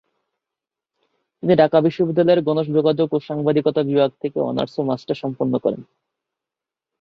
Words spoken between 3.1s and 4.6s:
ও সাংবাদিকতা বিভাগ থেকে